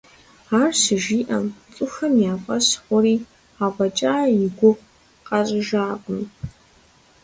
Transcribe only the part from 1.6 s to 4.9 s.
цӀыхухэм я фӀэщ хъури, афӀэкӀа и гугъу